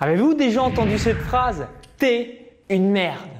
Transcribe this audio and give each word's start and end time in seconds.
Avez-vous 0.00 0.34
déjà 0.34 0.60
entendu 0.60 0.98
cette 0.98 1.20
phrase 1.20 1.68
T'es 1.98 2.50
une 2.68 2.90
merde. 2.90 3.30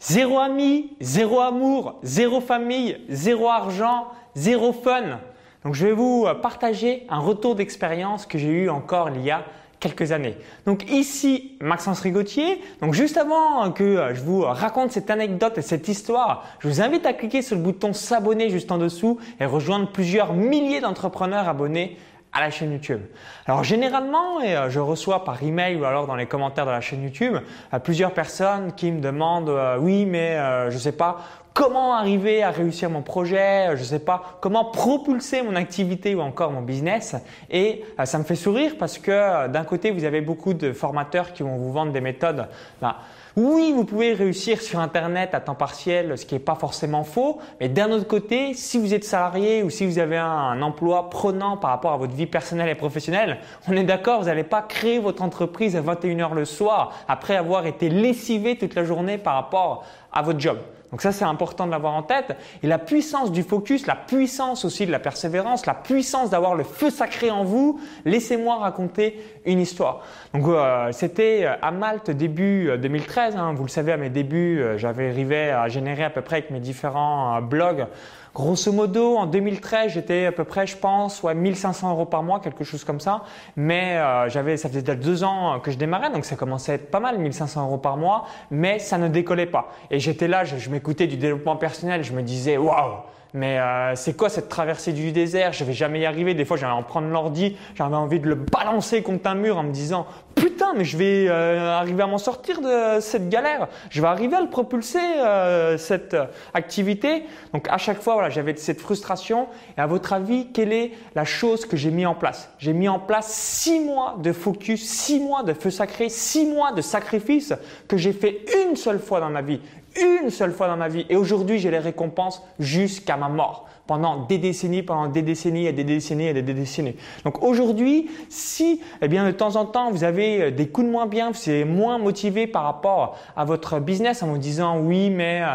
Zéro 0.00 0.40
ami, 0.40 0.96
zéro 1.00 1.38
amour, 1.38 2.00
zéro 2.02 2.40
famille, 2.40 2.96
zéro 3.08 3.48
argent, 3.48 4.08
zéro 4.34 4.72
fun. 4.72 5.20
Donc 5.64 5.74
je 5.74 5.86
vais 5.86 5.92
vous 5.92 6.26
partager 6.42 7.06
un 7.10 7.20
retour 7.20 7.54
d'expérience 7.54 8.26
que 8.26 8.38
j'ai 8.38 8.48
eu 8.48 8.70
encore 8.70 9.10
il 9.10 9.22
y 9.22 9.30
a 9.30 9.44
quelques 9.78 10.10
années. 10.10 10.36
Donc 10.66 10.90
ici 10.90 11.56
Maxence 11.60 12.00
Rigotier. 12.00 12.60
Donc 12.80 12.92
juste 12.92 13.16
avant 13.16 13.70
que 13.70 14.12
je 14.12 14.20
vous 14.20 14.40
raconte 14.40 14.90
cette 14.90 15.10
anecdote 15.10 15.58
et 15.58 15.62
cette 15.62 15.86
histoire, 15.86 16.44
je 16.58 16.66
vous 16.66 16.82
invite 16.82 17.06
à 17.06 17.12
cliquer 17.12 17.40
sur 17.40 17.54
le 17.54 17.62
bouton 17.62 17.92
s'abonner 17.92 18.50
juste 18.50 18.72
en 18.72 18.78
dessous 18.78 19.20
et 19.38 19.44
rejoindre 19.44 19.88
plusieurs 19.92 20.34
milliers 20.34 20.80
d'entrepreneurs 20.80 21.48
abonnés 21.48 21.96
à 22.32 22.40
la 22.40 22.50
chaîne 22.50 22.72
YouTube. 22.72 23.00
Alors 23.46 23.64
généralement, 23.64 24.40
euh, 24.42 24.70
je 24.70 24.78
reçois 24.78 25.24
par 25.24 25.42
email 25.42 25.76
ou 25.76 25.84
alors 25.84 26.06
dans 26.06 26.14
les 26.14 26.26
commentaires 26.26 26.66
de 26.66 26.70
la 26.70 26.80
chaîne 26.80 27.02
YouTube, 27.02 27.36
euh, 27.74 27.78
plusieurs 27.78 28.12
personnes 28.12 28.72
qui 28.72 28.92
me 28.92 29.00
demandent 29.00 29.48
euh, 29.48 29.78
oui, 29.78 30.06
mais 30.06 30.36
je 30.68 30.74
ne 30.74 30.80
sais 30.80 30.92
pas 30.92 31.18
comment 31.60 31.92
arriver 31.92 32.42
à 32.42 32.50
réussir 32.50 32.88
mon 32.88 33.02
projet, 33.02 33.76
je 33.76 33.80
ne 33.80 33.84
sais 33.84 33.98
pas 33.98 34.38
comment 34.40 34.64
propulser 34.64 35.42
mon 35.42 35.56
activité 35.56 36.14
ou 36.14 36.22
encore 36.22 36.52
mon 36.52 36.62
business. 36.62 37.16
Et 37.50 37.84
ça 38.02 38.16
me 38.16 38.24
fait 38.24 38.34
sourire 38.34 38.76
parce 38.78 38.96
que 38.96 39.46
d'un 39.48 39.64
côté, 39.64 39.90
vous 39.90 40.04
avez 40.04 40.22
beaucoup 40.22 40.54
de 40.54 40.72
formateurs 40.72 41.34
qui 41.34 41.42
vont 41.42 41.58
vous 41.58 41.70
vendre 41.70 41.92
des 41.92 42.00
méthodes. 42.00 42.46
Ben, 42.80 42.96
oui, 43.36 43.74
vous 43.76 43.84
pouvez 43.84 44.14
réussir 44.14 44.62
sur 44.62 44.80
Internet 44.80 45.34
à 45.34 45.40
temps 45.40 45.54
partiel, 45.54 46.16
ce 46.16 46.24
qui 46.24 46.34
n'est 46.34 46.40
pas 46.40 46.54
forcément 46.54 47.04
faux, 47.04 47.40
mais 47.60 47.68
d'un 47.68 47.90
autre 47.90 48.08
côté, 48.08 48.54
si 48.54 48.78
vous 48.78 48.94
êtes 48.94 49.04
salarié 49.04 49.62
ou 49.62 49.68
si 49.68 49.84
vous 49.84 49.98
avez 49.98 50.16
un, 50.16 50.62
emploi 50.62 51.10
prenant 51.10 51.58
par 51.58 51.72
rapport 51.72 51.92
à 51.92 51.98
votre 51.98 52.14
vie 52.14 52.26
personnelle 52.26 52.70
et 52.70 52.74
professionnelle, 52.74 53.36
on 53.68 53.76
est 53.76 53.84
d'accord, 53.84 54.20
vous 54.20 54.28
n'allez 54.28 54.44
pas 54.44 54.62
créer 54.62 54.98
votre 54.98 55.22
entreprise 55.22 55.76
à 55.76 55.82
21h 55.82 56.32
le 56.32 56.46
soir 56.46 56.94
après 57.06 57.36
avoir 57.36 57.66
été 57.66 57.90
lessivé 57.90 58.56
toute 58.56 58.74
la 58.74 58.84
journée 58.84 59.18
par 59.18 59.34
rapport 59.34 59.84
à 60.10 60.22
votre 60.22 60.40
job. 60.40 60.56
Donc 60.90 61.02
ça, 61.02 61.12
c'est 61.12 61.24
important 61.24 61.66
de 61.66 61.70
l'avoir 61.70 61.94
en 61.94 62.02
tête. 62.02 62.36
Et 62.62 62.66
la 62.66 62.78
puissance 62.78 63.30
du 63.30 63.42
focus, 63.42 63.86
la 63.86 63.94
puissance 63.94 64.64
aussi 64.64 64.86
de 64.86 64.90
la 64.90 64.98
persévérance, 64.98 65.66
la 65.66 65.74
puissance 65.74 66.30
d'avoir 66.30 66.54
le 66.54 66.64
feu 66.64 66.90
sacré 66.90 67.30
en 67.30 67.44
vous, 67.44 67.80
laissez-moi 68.04 68.56
raconter 68.58 69.20
une 69.46 69.60
histoire. 69.60 70.02
Donc 70.34 70.46
euh, 70.46 70.90
c'était 70.92 71.44
euh, 71.44 71.54
à 71.62 71.70
Malte 71.70 72.10
début 72.10 72.70
2013. 72.76 73.34
Euh, 73.34 73.38
hein. 73.38 73.52
vous 73.54 73.64
le 73.64 73.68
savez, 73.68 73.92
à 73.92 73.96
mes 73.96 74.10
débuts, 74.10 74.62
j'avais 74.76 75.10
arrivé 75.10 75.50
à 75.50 75.68
générer 75.68 76.04
à 76.04 76.10
peu 76.10 76.22
près 76.22 76.36
avec 76.36 76.50
mes 76.50 76.60
différents 76.60 77.40
blogs 77.40 77.86
Grosso 78.34 78.70
modo, 78.72 79.16
en 79.16 79.26
2013, 79.26 79.92
j'étais 79.92 80.26
à 80.26 80.32
peu 80.32 80.44
près, 80.44 80.66
je 80.66 80.76
pense, 80.76 81.22
ouais, 81.22 81.34
1500 81.34 81.90
euros 81.90 82.04
par 82.04 82.22
mois, 82.22 82.38
quelque 82.40 82.62
chose 82.62 82.84
comme 82.84 83.00
ça. 83.00 83.24
Mais 83.56 83.96
euh, 83.96 84.28
j'avais, 84.28 84.56
ça 84.56 84.68
faisait 84.68 84.82
déjà 84.82 84.94
deux 84.94 85.24
ans 85.24 85.58
que 85.60 85.70
je 85.70 85.78
démarrais, 85.78 86.10
donc 86.10 86.24
ça 86.24 86.36
commençait 86.36 86.72
à 86.72 86.74
être 86.76 86.90
pas 86.90 87.00
mal, 87.00 87.18
1500 87.18 87.64
euros 87.66 87.78
par 87.78 87.96
mois. 87.96 88.26
Mais 88.50 88.78
ça 88.78 88.98
ne 88.98 89.08
décollait 89.08 89.46
pas. 89.46 89.72
Et 89.90 89.98
j'étais 89.98 90.28
là, 90.28 90.44
je, 90.44 90.58
je 90.58 90.70
m'écoutais 90.70 91.08
du 91.08 91.16
développement 91.16 91.56
personnel, 91.56 92.04
je 92.04 92.12
me 92.12 92.22
disais, 92.22 92.56
waouh, 92.56 92.98
mais 93.34 93.58
euh, 93.58 93.94
c'est 93.94 94.16
quoi 94.16 94.28
cette 94.28 94.48
traversée 94.48 94.92
du 94.92 95.12
désert? 95.12 95.52
Je 95.52 95.64
vais 95.64 95.72
jamais 95.72 96.00
y 96.00 96.06
arriver. 96.06 96.34
Des 96.34 96.44
fois, 96.44 96.56
j'allais 96.56 96.72
en 96.72 96.82
prendre 96.82 97.08
l'ordi, 97.08 97.56
j'avais 97.74 97.96
envie 97.96 98.20
de 98.20 98.28
le 98.28 98.34
balancer 98.34 99.02
contre 99.02 99.28
un 99.28 99.34
mur 99.34 99.58
en 99.58 99.62
me 99.62 99.72
disant 99.72 100.06
putain, 100.34 100.72
mais 100.74 100.84
je 100.84 100.96
vais 100.96 101.26
euh, 101.28 101.70
arriver 101.70 102.02
à 102.02 102.06
m'en 102.06 102.18
sortir 102.18 102.60
de 102.60 103.00
cette 103.00 103.28
galère. 103.28 103.68
Je 103.90 104.00
vais 104.00 104.08
arriver 104.08 104.36
à 104.36 104.40
le 104.40 104.48
propulser 104.48 104.98
euh, 104.98 105.76
cette 105.76 106.16
activité. 106.54 107.24
Donc 107.52 107.68
à 107.68 107.78
chaque 107.78 108.00
fois, 108.00 108.14
voilà, 108.14 108.30
j'avais 108.30 108.56
cette 108.56 108.80
frustration. 108.80 109.48
Et 109.76 109.80
à 109.80 109.86
votre 109.86 110.12
avis, 110.12 110.48
quelle 110.52 110.72
est 110.72 110.92
la 111.14 111.24
chose 111.24 111.66
que 111.66 111.76
j'ai 111.76 111.90
mis 111.90 112.06
en 112.06 112.14
place? 112.14 112.50
J'ai 112.58 112.72
mis 112.72 112.88
en 112.88 112.98
place 112.98 113.32
six 113.32 113.80
mois 113.80 114.16
de 114.18 114.32
focus, 114.32 114.88
six 114.88 115.20
mois 115.20 115.42
de 115.42 115.52
feu 115.52 115.70
sacré, 115.70 116.08
six 116.08 116.46
mois 116.46 116.72
de 116.72 116.80
sacrifice 116.80 117.54
que 117.88 117.96
j'ai 117.96 118.12
fait 118.12 118.44
une 118.64 118.76
seule 118.76 118.98
fois 118.98 119.20
dans 119.20 119.30
ma 119.30 119.42
vie 119.42 119.60
une 119.96 120.30
seule 120.30 120.52
fois 120.52 120.68
dans 120.68 120.76
ma 120.76 120.88
vie. 120.88 121.06
Et 121.08 121.16
aujourd'hui, 121.16 121.58
j'ai 121.58 121.70
les 121.70 121.78
récompenses 121.78 122.42
jusqu'à 122.58 123.16
ma 123.16 123.28
mort. 123.28 123.66
Pendant 123.86 124.24
des 124.26 124.38
décennies, 124.38 124.82
pendant 124.82 125.08
des 125.08 125.22
décennies 125.22 125.66
et 125.66 125.72
des 125.72 125.82
décennies 125.82 126.26
et 126.26 126.32
des 126.32 126.42
décennies. 126.42 126.94
Donc 127.24 127.42
aujourd'hui, 127.42 128.08
si, 128.28 128.80
eh 129.02 129.08
bien, 129.08 129.26
de 129.26 129.32
temps 129.32 129.56
en 129.56 129.64
temps, 129.64 129.90
vous 129.90 130.04
avez 130.04 130.42
euh, 130.42 130.50
des 130.52 130.68
coups 130.68 130.86
de 130.86 130.92
moins 130.92 131.06
bien, 131.06 131.32
vous 131.32 131.50
êtes 131.50 131.66
moins 131.66 131.98
motivé 131.98 132.46
par 132.46 132.62
rapport 132.62 133.18
à 133.36 133.44
votre 133.44 133.80
business 133.80 134.22
en 134.22 134.28
vous 134.28 134.38
disant 134.38 134.78
oui, 134.78 135.10
mais 135.10 135.42
euh, 135.42 135.54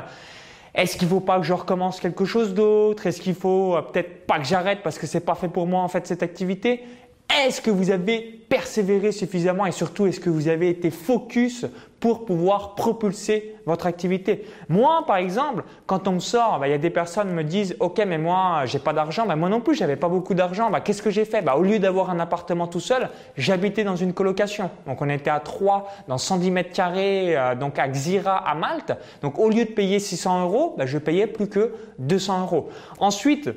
est-ce 0.74 0.98
qu'il 0.98 1.08
faut 1.08 1.22
pas 1.22 1.40
que 1.40 1.46
je 1.46 1.54
recommence 1.54 2.02
quelque 2.02 2.26
chose 2.26 2.54
d'autre? 2.54 3.08
Est-ce 3.08 3.22
qu'il 3.22 3.36
faut 3.36 3.78
euh, 3.78 3.82
peut-être 3.82 4.28
pas 4.28 4.40
que 4.40 4.46
j'arrête 4.46 4.80
parce 4.84 5.00
que 5.00 5.08
c'est 5.08 5.22
pas 5.22 5.36
fait 5.36 5.48
pour 5.48 5.68
moi 5.68 5.82
en 5.82 5.88
fait 5.88 6.06
cette 6.06 6.22
activité? 6.22 6.84
Est-ce 7.30 7.62
que 7.62 7.72
vous 7.72 7.92
avez 7.92 8.20
persévéré 8.50 9.12
suffisamment 9.12 9.66
et 9.66 9.72
surtout 9.72 10.06
est-ce 10.06 10.20
que 10.20 10.30
vous 10.30 10.48
avez 10.48 10.70
été 10.70 10.92
focus 10.92 11.66
pour 12.00 12.26
pouvoir 12.26 12.76
propulser 12.76 13.56
votre 13.66 13.88
activité? 13.88 14.46
Moi, 14.70 15.04
par 15.08 15.18
exemple, 15.18 15.64
quand 15.86 16.08
on 16.08 16.14
me 16.14 16.20
sort, 16.20 16.60
bah, 16.60 16.68
il 16.68 16.72
y 16.72 16.76
a 16.76 16.80
des 16.80 16.90
personnes 16.90 17.30
qui 17.30 17.34
me 17.34 17.44
disent 17.44 17.76
OK, 17.80 18.02
mais 18.06 18.18
moi, 18.18 18.62
j'ai 18.66 18.80
pas 18.80 18.94
d'argent. 18.94 19.26
Bah, 19.26 19.36
moi 19.36 19.50
non 19.50 19.60
plus, 19.60 19.76
j'avais 19.76 19.96
pas 19.96 20.08
beaucoup 20.08 20.34
d'argent. 20.34 20.70
Bah, 20.70 20.82
qu'est-ce 20.82 21.02
que 21.02 21.10
j'ai 21.10 21.26
fait? 21.26 21.44
Au 21.50 21.62
lieu 21.62 21.80
d'avoir 21.80 22.10
un 22.10 22.20
appartement 22.20 22.68
tout 22.68 22.80
seul, 22.80 23.10
j'habitais 23.38 23.84
dans 23.84 23.96
une 23.96 24.14
colocation. 24.14 24.70
Donc, 24.86 25.02
on 25.02 25.10
était 25.10 25.32
à 25.32 25.40
3 25.40 25.92
dans 26.08 26.18
110 26.18 26.52
mètres 26.52 26.74
carrés, 26.74 27.36
euh, 27.36 27.56
donc 27.56 27.80
à 27.80 27.88
Xira, 27.88 28.38
à 28.38 28.56
Malte. 28.56 28.94
Donc, 29.22 29.40
au 29.40 29.50
lieu 29.50 29.66
de 29.66 29.72
payer 29.72 30.00
600 30.00 30.44
euros, 30.44 30.76
je 30.86 30.98
payais 30.98 31.28
plus 31.28 31.50
que 31.50 31.74
200 32.00 32.42
euros. 32.42 32.70
Ensuite, 33.00 33.50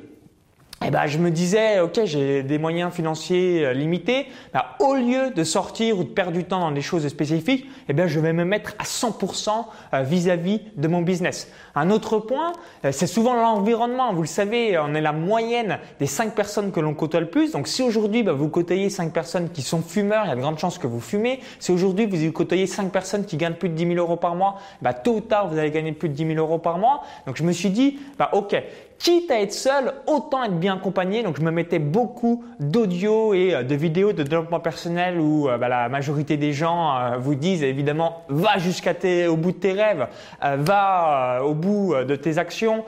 eh 0.87 0.91
ben, 0.91 1.07
je 1.07 1.19
me 1.19 1.31
disais, 1.31 1.81
ok, 1.81 2.03
j'ai 2.05 2.45
des 2.45 2.57
moyens 2.57 2.93
financiers 2.93 3.67
euh, 3.67 3.73
limités. 3.73 4.27
Bah, 4.55 4.77
au 4.79 4.95
lieu 4.95 5.31
de 5.31 5.43
sortir 5.43 5.99
ou 5.99 6.05
de 6.05 6.09
perdre 6.09 6.33
du 6.33 6.45
temps 6.45 6.61
dans 6.61 6.71
des 6.71 6.83
choses 6.83 7.07
spécifiques, 7.09 7.67
eh 7.89 7.93
ben, 7.93 8.07
je 8.07 8.21
vais 8.21 8.33
me 8.33 8.45
mettre 8.45 8.75
à 8.79 8.85
100% 8.85 9.51
euh, 9.93 10.03
vis-à-vis 10.03 10.61
de 10.77 10.87
mon 10.87 11.03
business. 11.03 11.51
Un 11.75 11.91
autre 11.91 12.21
point, 12.21 12.53
euh, 12.85 12.93
c'est 12.93 13.09
souvent 13.09 13.35
l'environnement. 13.35 14.13
Vous 14.13 14.23
le 14.23 14.29
savez, 14.29 14.79
on 14.79 14.95
est 14.95 15.01
la 15.01 15.11
moyenne 15.11 15.81
des 15.99 16.07
5 16.07 16.35
personnes 16.35 16.71
que 16.71 16.79
l'on 16.79 16.95
côtoie 16.95 17.21
le 17.21 17.29
plus. 17.29 17.51
Donc, 17.51 17.67
si 17.67 17.83
aujourd'hui, 17.83 18.23
bah, 18.23 18.33
vous 18.33 18.49
côtoyez 18.49 18.89
5 18.89 19.13
personnes 19.13 19.51
qui 19.51 19.63
sont 19.63 19.83
fumeurs, 19.83 20.27
il 20.27 20.29
y 20.29 20.33
a 20.33 20.37
de 20.37 20.41
grandes 20.41 20.61
chances 20.61 20.79
que 20.79 20.87
vous 20.87 21.01
fumez. 21.01 21.41
Si 21.59 21.73
aujourd'hui, 21.73 22.07
vous 22.07 22.33
côtoyez 22.33 22.69
5 22.69 22.93
personnes 22.93 23.25
qui 23.25 23.37
gagnent 23.37 23.55
plus 23.55 23.69
de 23.69 23.75
10 23.75 23.95
000 23.95 23.97
euros 23.97 24.17
par 24.17 24.37
mois, 24.37 24.61
bah, 24.81 24.95
tôt 24.95 25.17
ou 25.17 25.21
tard, 25.23 25.49
vous 25.49 25.59
allez 25.59 25.73
gagner 25.73 25.91
plus 25.91 26.09
de 26.09 26.15
10 26.15 26.35
000 26.35 26.39
euros 26.39 26.59
par 26.59 26.79
mois. 26.79 27.03
Donc, 27.27 27.37
je 27.37 27.43
me 27.43 27.51
suis 27.51 27.71
dit, 27.71 27.99
bah, 28.17 28.31
ok, 28.33 28.57
quitte 28.99 29.31
à 29.31 29.41
être 29.41 29.53
seul, 29.53 29.93
autant 30.07 30.45
être 30.45 30.59
bien 30.59 30.77
accompagné. 30.77 31.23
Donc 31.23 31.39
je 31.39 31.43
me 31.43 31.51
mettais 31.51 31.79
beaucoup 31.79 32.45
d'audio 32.61 33.33
et 33.33 33.55
euh, 33.55 33.63
de 33.63 33.75
vidéos 33.75 34.13
de 34.13 34.23
développement 34.23 34.61
personnel 34.61 35.19
où 35.21 35.49
euh, 35.49 35.57
bah, 35.57 35.69
la 35.69 35.89
majorité 35.89 36.37
des 36.37 36.53
gens 36.53 36.97
euh, 36.97 37.17
vous 37.17 37.35
disent 37.35 37.63
évidemment 37.63 38.25
va 38.29 38.59
jusqu'à 38.59 38.95
au 39.29 39.37
bout 39.37 39.53
de 39.53 39.57
tes 39.59 39.73
rêves, 39.73 40.09
va 40.43 41.43
au 41.45 41.55
bout 41.55 41.95
de 41.95 42.17
tes 42.17 42.39
actions. 42.39 42.85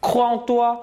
Crois 0.00 0.26
en 0.26 0.38
toi, 0.38 0.82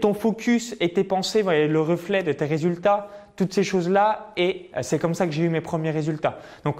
ton 0.00 0.14
focus 0.14 0.76
et 0.78 0.92
tes 0.92 1.04
pensées 1.04 1.42
vont 1.42 1.50
être 1.50 1.70
le 1.70 1.80
reflet 1.80 2.22
de 2.22 2.32
tes 2.32 2.44
résultats, 2.44 3.08
toutes 3.34 3.52
ces 3.52 3.64
choses-là, 3.64 4.32
et 4.36 4.70
c'est 4.82 5.00
comme 5.00 5.14
ça 5.14 5.26
que 5.26 5.32
j'ai 5.32 5.42
eu 5.42 5.48
mes 5.48 5.62
premiers 5.62 5.90
résultats. 5.90 6.38
Donc, 6.64 6.76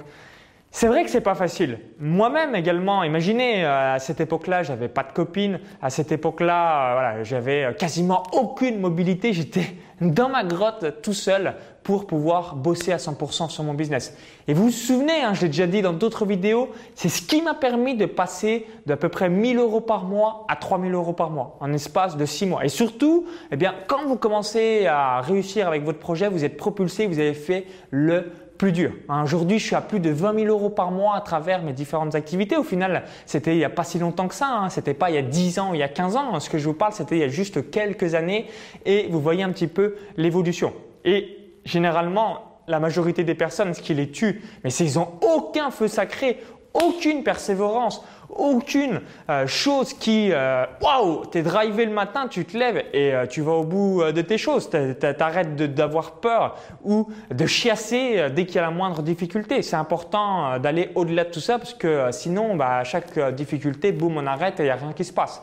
c'est 0.75 0.87
vrai 0.87 1.05
que 1.05 1.11
c'est 1.11 1.21
pas 1.21 1.35
facile. 1.35 1.79
Moi-même 2.01 2.55
également, 2.55 3.05
imaginez, 3.05 3.63
euh, 3.63 3.95
à 3.97 3.99
cette 3.99 4.23
époque-là, 4.23 4.63
j'avais 4.63 4.89
pas 4.89 5.03
de 5.03 5.13
copine. 5.13 5.61
À 5.83 5.91
cette 5.91 6.13
époque-là, 6.13 7.19
euh, 7.19 7.25
j'avais 7.25 7.65
euh, 7.65 7.73
quasiment 7.75 8.23
aucune 8.33 8.81
mobilité. 8.81 9.35
J'étais 9.35 9.77
dans 10.01 10.31
ma 10.31 10.45
grotte 10.45 11.03
tout 11.03 11.13
seul 11.13 11.57
pour 11.83 12.07
pouvoir 12.07 12.57
bosser 12.57 12.91
à 12.91 12.97
100% 12.97 13.51
sur 13.51 13.65
mon 13.65 13.75
business. 13.75 14.17
Et 14.49 14.55
vous 14.55 14.65
vous 14.65 14.71
souvenez, 14.71 15.23
hein, 15.23 15.35
je 15.35 15.43
l'ai 15.43 15.49
déjà 15.49 15.67
dit 15.67 15.83
dans 15.83 15.93
d'autres 15.93 16.25
vidéos, 16.25 16.71
c'est 16.95 17.11
ce 17.11 17.21
qui 17.21 17.43
m'a 17.43 17.55
permis 17.55 17.95
de 17.95 18.07
passer 18.07 18.67
d'à 18.87 18.97
peu 18.97 19.11
près 19.11 19.29
1000 19.29 19.59
euros 19.59 19.83
par 19.83 20.05
mois 20.05 20.47
à 20.49 20.57
3000 20.57 20.95
euros 20.95 21.13
par 21.13 21.29
mois 21.29 21.59
en 21.61 21.71
espace 21.75 22.17
de 22.17 22.25
6 22.25 22.47
mois. 22.47 22.65
Et 22.65 22.71
surtout, 22.71 23.27
eh 23.51 23.57
bien, 23.57 23.75
quand 23.89 24.07
vous 24.07 24.17
commencez 24.17 24.87
à 24.87 25.21
réussir 25.21 25.69
avec 25.69 25.85
votre 25.85 25.99
projet, 25.99 26.31
vous 26.31 26.47
êtes 26.47 26.57
propulsé, 26.57 27.07
vous 27.07 27.19
avez 27.19 27.35
fait 27.35 27.67
le 27.91 28.33
plus 28.63 28.71
dur. 28.71 28.93
Hein, 29.09 29.25
aujourd'hui, 29.25 29.59
je 29.59 29.67
suis 29.67 29.75
à 29.75 29.81
plus 29.81 29.99
de 29.99 30.11
20 30.11 30.35
000 30.35 30.47
euros 30.47 30.71
par 30.71 30.93
mois 30.93 31.17
à 31.17 31.21
travers 31.21 31.65
mes 31.65 31.73
différentes 31.73 32.15
activités. 32.15 32.57
Au 32.57 32.63
final, 32.63 33.03
c'était 33.27 33.57
il 33.57 33.59
n'y 33.59 33.65
a 33.65 33.71
pas 33.71 33.83
si 33.83 33.99
longtemps 33.99 34.29
que 34.29 34.37
ça. 34.37 34.51
Hein. 34.51 34.69
C'était 34.69 34.95
pas 34.95 35.11
il 35.11 35.17
y 35.17 35.19
a 35.19 35.23
10 35.23 35.59
ans, 35.59 35.73
il 35.73 35.81
y 35.81 35.83
a 35.83 35.89
15 35.89 36.15
ans. 36.15 36.39
Ce 36.39 36.49
que 36.49 36.59
je 36.59 36.69
vous 36.69 36.73
parle, 36.73 36.93
c'était 36.93 37.17
il 37.17 37.19
y 37.23 37.25
a 37.25 37.29
juste 37.29 37.73
quelques 37.73 38.15
années. 38.15 38.47
Et 38.87 39.09
vous 39.11 39.21
voyez 39.21 39.43
un 39.43 39.51
petit 39.51 39.67
peu 39.67 39.97
l'évolution. 40.17 40.75
Et 41.05 41.39
généralement, 41.65 42.61
la 42.69 42.79
majorité 42.79 43.25
des 43.25 43.35
personnes, 43.35 43.75
ce 43.75 43.83
qui 43.83 43.95
les 43.95 44.13
tue, 44.13 44.43
mais 44.63 44.71
c'est 44.71 44.85
qu'ils 44.85 44.95
n'ont 44.95 45.09
aucun 45.23 45.73
feu 45.73 45.89
sacré, 45.89 46.39
aucune 46.73 47.25
persévérance, 47.25 48.05
aucune 48.37 49.01
euh, 49.31 49.47
chose 49.47 49.93
qui, 49.93 50.31
euh, 50.33 50.65
waouh, 50.81 51.27
t'es 51.27 51.43
drivé 51.43 51.85
le 51.85 51.93
matin, 51.93 52.29
tu 52.29 52.45
te 52.45 52.57
lèves 52.57 52.85
et 52.93 53.15
euh, 53.15 53.27
tu 53.27 53.43
vas 53.43 53.53
au 53.53 53.65
bout 53.65 54.03
de 54.13 54.21
tes 54.23 54.39
choses. 54.39 54.71
T'arrêtes 54.71 55.57
d'avoir 55.57 56.13
peur 56.13 56.57
ou 56.85 57.09
de 57.31 57.47
chiasser 57.47 58.31
dès 58.35 58.47
qu'il 58.47 58.57
y 58.57 58.59
a 58.59 58.63
la 58.63 58.71
moindre 58.71 59.03
difficulté. 59.03 59.63
C'est 59.63 59.77
important 59.77 60.59
d'aller 60.59 60.91
au-delà 60.95 61.25
de 61.25 61.31
tout 61.31 61.41
ça 61.41 61.59
parce 61.59 61.75
que 61.75 62.11
sinon, 62.11 62.57
bah, 62.57 62.79
à 62.79 62.85
chaque 62.85 63.19
difficulté, 63.35 63.93
boum, 63.93 64.17
on 64.17 64.27
arrête 64.27 64.61
et 64.61 64.65
il 64.65 64.67
n'y 64.67 64.71
a 64.71 64.77
rien 64.77 64.93
qui 64.93 65.05
se 65.05 65.13
passe. 65.13 65.43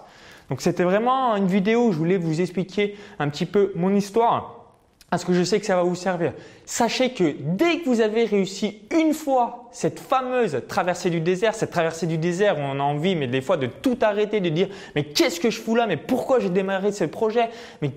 Donc 0.50 0.62
c'était 0.62 0.84
vraiment 0.84 1.36
une 1.36 1.48
vidéo 1.48 1.88
où 1.88 1.92
je 1.92 1.98
voulais 1.98 2.18
vous 2.18 2.42
expliquer 2.42 2.98
un 3.20 3.30
petit 3.30 3.46
peu 3.46 3.72
mon 3.76 3.94
histoire. 3.96 4.59
Parce 5.10 5.26
que 5.26 5.34
je 5.34 5.44
sais 5.44 5.60
que 5.60 5.66
ça 5.66 5.76
va 5.76 5.84
vous 5.84 5.96
servir. 5.96 6.34
Sachez 6.66 7.14
que 7.14 7.36
dès 7.40 7.80
que 7.80 7.86
vous 7.86 8.02
avez 8.02 8.26
réussi 8.26 8.82
une 8.92 9.14
fois 9.14 9.68
cette 9.72 10.00
fameuse 10.00 10.62
traversée 10.68 11.10
du 11.10 11.20
désert, 11.20 11.56
cette 11.56 11.72
traversée 11.72 12.06
du 12.06 12.20
désert 12.20 12.60
où 12.60 12.62
on 12.62 12.80
a 12.80 12.84
envie, 12.84 13.16
mais 13.16 13.28
des 13.28 13.42
fois 13.42 13.58
de 13.58 13.66
tout 13.66 13.98
arrêter, 14.02 14.40
de 14.40 14.50
dire 14.50 14.70
mais 14.96 15.04
qu'est-ce 15.04 15.40
que 15.40 15.50
je 15.50 15.60
fous 15.60 15.76
là, 15.76 15.88
mais 15.88 15.98
pourquoi 15.98 16.40
j'ai 16.40 16.50
démarré 16.50 16.92
ce 16.92 17.06
projet, 17.06 17.50
mais 17.82 17.92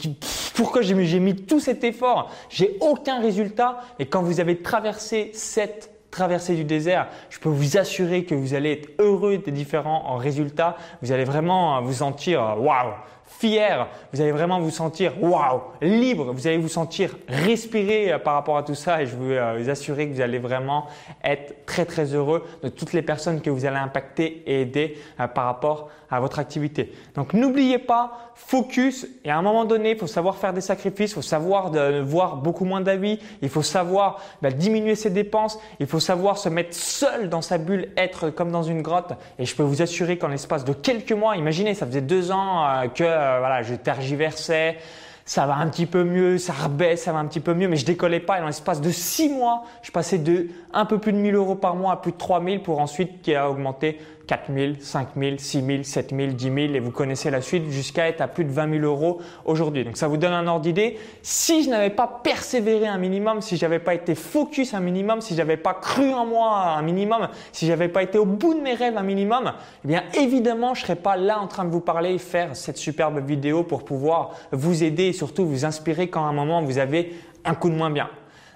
pourquoi 0.54 0.80
j'ai 0.80 0.94
mis 0.94 1.36
tout 1.36 1.60
cet 1.60 1.84
effort, 1.84 2.30
j'ai 2.48 2.78
aucun 2.80 3.20
résultat. 3.20 3.80
Et 3.98 4.06
quand 4.06 4.22
vous 4.22 4.40
avez 4.40 4.62
traversé 4.62 5.30
cette 5.34 5.90
traversée 6.10 6.54
du 6.54 6.64
désert, 6.64 7.08
je 7.30 7.38
peux 7.38 7.48
vous 7.48 7.76
assurer 7.76 8.24
que 8.24 8.34
vous 8.34 8.54
allez 8.54 8.72
être 8.72 8.88
heureux 8.98 9.38
des 9.38 9.50
différents 9.50 10.16
résultats. 10.16 10.76
Vous 11.02 11.12
allez 11.12 11.24
vraiment 11.24 11.80
vous 11.82 11.94
sentir 11.94 12.56
waouh 12.58 12.92
fier, 13.38 13.88
vous 14.12 14.20
allez 14.20 14.32
vraiment 14.32 14.60
vous 14.60 14.70
sentir 14.70 15.22
waouh, 15.22 15.60
libre, 15.80 16.32
vous 16.32 16.46
allez 16.46 16.58
vous 16.58 16.68
sentir 16.68 17.16
respirer 17.28 18.12
euh, 18.12 18.18
par 18.18 18.34
rapport 18.34 18.56
à 18.56 18.62
tout 18.62 18.74
ça. 18.74 19.02
Et 19.02 19.06
je 19.06 19.16
veux 19.16 19.38
euh, 19.38 19.58
vous 19.58 19.70
assurer 19.70 20.08
que 20.08 20.14
vous 20.14 20.20
allez 20.20 20.38
vraiment 20.38 20.86
être 21.24 21.66
très 21.66 21.84
très 21.84 22.14
heureux 22.14 22.44
de 22.62 22.68
toutes 22.68 22.92
les 22.92 23.02
personnes 23.02 23.40
que 23.40 23.50
vous 23.50 23.64
allez 23.64 23.76
impacter 23.76 24.42
et 24.46 24.62
aider 24.62 24.98
euh, 25.20 25.26
par 25.26 25.46
rapport 25.46 25.90
à 26.10 26.20
votre 26.20 26.38
activité. 26.38 26.92
Donc 27.14 27.32
n'oubliez 27.32 27.78
pas, 27.78 28.32
focus. 28.34 29.06
Et 29.24 29.30
à 29.30 29.38
un 29.38 29.42
moment 29.42 29.64
donné, 29.64 29.92
il 29.92 29.96
faut 29.96 30.06
savoir 30.06 30.36
faire 30.36 30.52
des 30.52 30.60
sacrifices, 30.60 31.12
il 31.12 31.14
faut 31.14 31.22
savoir 31.22 31.72
voir 32.02 32.36
beaucoup 32.36 32.66
moins 32.66 32.82
d'avis, 32.82 33.18
il 33.40 33.48
faut 33.48 33.62
savoir 33.62 34.20
bah, 34.42 34.50
diminuer 34.50 34.94
ses 34.94 35.08
dépenses, 35.08 35.58
il 35.80 35.86
faut 35.86 36.00
savoir 36.00 36.36
se 36.36 36.50
mettre 36.50 36.74
seul 36.74 37.30
dans 37.30 37.40
sa 37.40 37.56
bulle, 37.56 37.88
être 37.96 38.28
comme 38.28 38.50
dans 38.50 38.62
une 38.62 38.82
grotte. 38.82 39.12
Et 39.38 39.46
je 39.46 39.56
peux 39.56 39.62
vous 39.62 39.80
assurer 39.80 40.18
qu'en 40.18 40.28
l'espace 40.28 40.66
de 40.66 40.74
quelques 40.74 41.12
mois, 41.12 41.36
imaginez, 41.36 41.72
ça 41.72 41.86
faisait 41.86 42.02
deux 42.02 42.30
ans 42.30 42.66
que 42.94 43.04
euh, 43.22 43.38
voilà, 43.38 43.62
je 43.62 43.74
tergiversais, 43.74 44.78
ça 45.24 45.46
va 45.46 45.56
un 45.56 45.68
petit 45.68 45.86
peu 45.86 46.04
mieux, 46.04 46.38
ça 46.38 46.52
rebaisse, 46.52 47.04
ça 47.04 47.12
va 47.12 47.18
un 47.18 47.26
petit 47.26 47.40
peu 47.40 47.54
mieux, 47.54 47.68
mais 47.68 47.76
je 47.76 47.86
décollais 47.86 48.20
pas. 48.20 48.38
Et 48.38 48.40
dans 48.40 48.46
l'espace 48.46 48.80
de 48.80 48.90
six 48.90 49.28
mois, 49.28 49.64
je 49.82 49.90
passais 49.90 50.18
de 50.18 50.48
un 50.72 50.84
peu 50.84 50.98
plus 50.98 51.12
de 51.12 51.18
1000 51.18 51.34
euros 51.34 51.54
par 51.54 51.76
mois 51.76 51.92
à 51.92 51.96
plus 51.96 52.12
de 52.12 52.18
3000 52.18 52.62
pour 52.62 52.80
ensuite 52.80 53.22
qui 53.22 53.34
a 53.34 53.48
augmenté 53.48 53.98
4 54.32 54.50
000, 54.50 54.72
5 54.80 55.08
000, 55.14 55.36
6 55.36 55.62
000, 55.62 55.82
7 55.82 56.14
000, 56.16 56.32
10 56.32 56.44
000 56.44 56.56
et 56.74 56.80
vous 56.80 56.90
connaissez 56.90 57.30
la 57.30 57.42
suite 57.42 57.68
jusqu'à 57.68 58.08
être 58.08 58.22
à 58.22 58.28
plus 58.28 58.46
de 58.46 58.50
20 58.50 58.80
000 58.80 58.84
euros 58.86 59.20
aujourd'hui. 59.44 59.84
Donc 59.84 59.98
ça 59.98 60.08
vous 60.08 60.16
donne 60.16 60.32
un 60.32 60.46
ordre 60.46 60.62
d'idée. 60.62 60.98
Si 61.20 61.64
je 61.64 61.68
n'avais 61.68 61.90
pas 61.90 62.20
persévéré 62.24 62.86
un 62.86 62.96
minimum, 62.96 63.42
si 63.42 63.58
j'avais 63.58 63.78
pas 63.78 63.92
été 63.92 64.14
focus 64.14 64.72
un 64.72 64.80
minimum, 64.80 65.20
si 65.20 65.34
j'avais 65.34 65.58
pas 65.58 65.74
cru 65.74 66.14
en 66.14 66.24
moi 66.24 66.76
un 66.78 66.80
minimum, 66.80 67.28
si 67.52 67.66
j'avais 67.66 67.88
pas 67.88 68.02
été 68.02 68.16
au 68.16 68.24
bout 68.24 68.54
de 68.54 68.60
mes 68.60 68.72
rêves 68.72 68.96
un 68.96 69.02
minimum, 69.02 69.52
eh 69.84 69.88
bien 69.88 70.02
évidemment 70.14 70.72
je 70.72 70.80
serais 70.80 70.96
pas 70.96 71.18
là 71.18 71.38
en 71.38 71.46
train 71.46 71.66
de 71.66 71.70
vous 71.70 71.80
parler 71.80 72.14
et 72.14 72.18
faire 72.18 72.56
cette 72.56 72.78
superbe 72.78 73.22
vidéo 73.22 73.64
pour 73.64 73.84
pouvoir 73.84 74.30
vous 74.50 74.82
aider 74.82 75.08
et 75.08 75.12
surtout 75.12 75.44
vous 75.44 75.66
inspirer 75.66 76.08
quand 76.08 76.24
à 76.24 76.28
un 76.28 76.32
moment 76.32 76.62
vous 76.62 76.78
avez 76.78 77.12
un 77.44 77.54
coup 77.54 77.68
de 77.68 77.74
moins 77.74 77.90
bien. 77.90 78.08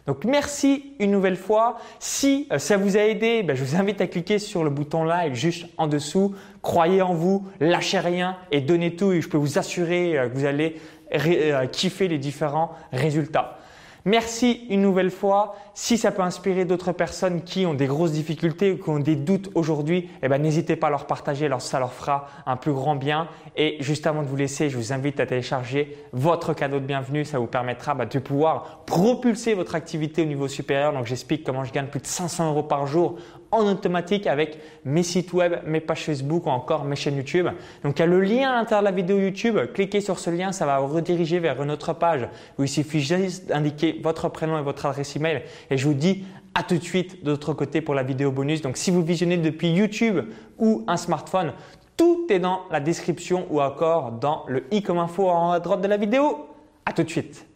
Donc 0.06 0.24
merci 0.24 0.92
une 1.00 1.10
nouvelle 1.10 1.36
fois. 1.36 1.78
Si 1.98 2.46
euh, 2.52 2.58
ça 2.58 2.76
vous 2.76 2.96
a 2.96 3.00
aidé, 3.00 3.42
ben, 3.42 3.56
je 3.56 3.64
vous 3.64 3.76
invite 3.76 4.00
à 4.00 4.06
cliquer 4.06 4.38
sur 4.38 4.62
le 4.62 4.70
bouton 4.70 5.04
like 5.04 5.34
juste 5.34 5.66
en 5.76 5.88
dessous. 5.88 6.34
Croyez 6.62 7.02
en 7.02 7.14
vous, 7.14 7.46
lâchez 7.60 7.98
rien 7.98 8.36
et 8.52 8.60
donnez 8.60 8.94
tout 8.94 9.12
et 9.12 9.20
je 9.20 9.28
peux 9.28 9.36
vous 9.36 9.58
assurer 9.58 10.16
euh, 10.16 10.28
que 10.28 10.34
vous 10.34 10.44
allez 10.44 10.76
euh, 11.12 11.66
kiffer 11.66 12.08
les 12.08 12.18
différents 12.18 12.72
résultats. 12.92 13.58
Merci 14.06 14.64
une 14.70 14.82
nouvelle 14.82 15.10
fois. 15.10 15.56
Si 15.74 15.98
ça 15.98 16.12
peut 16.12 16.22
inspirer 16.22 16.64
d'autres 16.64 16.92
personnes 16.92 17.42
qui 17.42 17.66
ont 17.66 17.74
des 17.74 17.86
grosses 17.86 18.12
difficultés 18.12 18.70
ou 18.70 18.76
qui 18.76 18.88
ont 18.88 19.00
des 19.00 19.16
doutes 19.16 19.50
aujourd'hui, 19.56 20.08
eh 20.22 20.28
ben, 20.28 20.40
n'hésitez 20.40 20.76
pas 20.76 20.86
à 20.86 20.90
leur 20.90 21.08
partager, 21.08 21.50
ça 21.58 21.80
leur 21.80 21.92
fera 21.92 22.28
un 22.46 22.56
plus 22.56 22.72
grand 22.72 22.94
bien. 22.94 23.26
Et 23.56 23.78
juste 23.80 24.06
avant 24.06 24.22
de 24.22 24.28
vous 24.28 24.36
laisser, 24.36 24.70
je 24.70 24.76
vous 24.76 24.92
invite 24.92 25.18
à 25.18 25.26
télécharger 25.26 25.96
votre 26.12 26.54
cadeau 26.54 26.78
de 26.78 26.86
bienvenue. 26.86 27.24
Ça 27.24 27.40
vous 27.40 27.48
permettra 27.48 27.94
bah, 27.94 28.06
de 28.06 28.18
pouvoir 28.20 28.84
propulser 28.86 29.54
votre 29.54 29.74
activité 29.74 30.22
au 30.22 30.26
niveau 30.26 30.46
supérieur. 30.46 30.92
Donc 30.92 31.06
j'explique 31.06 31.42
comment 31.42 31.64
je 31.64 31.72
gagne 31.72 31.88
plus 31.88 32.00
de 32.00 32.06
500 32.06 32.50
euros 32.50 32.62
par 32.62 32.86
jour 32.86 33.16
en 33.50 33.66
automatique 33.66 34.26
avec 34.26 34.58
mes 34.84 35.02
sites 35.02 35.32
web, 35.32 35.54
mes 35.66 35.80
pages 35.80 36.04
Facebook 36.04 36.46
ou 36.46 36.50
encore 36.50 36.84
mes 36.84 36.96
chaînes 36.96 37.16
YouTube. 37.16 37.48
Donc 37.82 37.98
il 37.98 38.00
y 38.00 38.02
a 38.02 38.06
le 38.06 38.20
lien 38.20 38.50
à 38.50 38.56
l'intérieur 38.56 38.82
de 38.82 38.86
la 38.86 38.90
vidéo 38.90 39.18
YouTube. 39.18 39.58
Cliquez 39.72 40.00
sur 40.00 40.18
ce 40.18 40.30
lien, 40.30 40.52
ça 40.52 40.66
va 40.66 40.78
vous 40.80 40.94
rediriger 40.94 41.38
vers 41.38 41.62
une 41.62 41.70
autre 41.70 41.92
page 41.92 42.28
où 42.58 42.64
il 42.64 42.68
suffit 42.68 43.00
juste 43.00 43.48
d'indiquer 43.48 44.00
votre 44.02 44.28
prénom 44.28 44.58
et 44.58 44.62
votre 44.62 44.86
adresse 44.86 45.16
email. 45.16 45.42
Et 45.70 45.76
je 45.76 45.86
vous 45.86 45.94
dis 45.94 46.24
à 46.54 46.62
tout 46.62 46.76
de 46.76 46.82
suite 46.82 47.22
de 47.22 47.30
l'autre 47.30 47.52
côté 47.52 47.80
pour 47.80 47.94
la 47.94 48.02
vidéo 48.02 48.32
bonus. 48.32 48.62
Donc 48.62 48.76
si 48.76 48.90
vous 48.90 49.02
visionnez 49.02 49.36
depuis 49.36 49.70
YouTube 49.70 50.20
ou 50.58 50.84
un 50.86 50.96
smartphone, 50.96 51.52
tout 51.96 52.26
est 52.30 52.38
dans 52.38 52.62
la 52.70 52.80
description 52.80 53.46
ou 53.50 53.60
encore 53.60 54.12
dans 54.12 54.44
le 54.48 54.64
i 54.70 54.82
comme 54.82 54.98
info 54.98 55.28
en 55.28 55.50
haut 55.50 55.52
à 55.52 55.60
droite 55.60 55.80
de 55.80 55.88
la 55.88 55.96
vidéo. 55.96 56.46
À 56.84 56.92
tout 56.92 57.02
de 57.02 57.10
suite. 57.10 57.46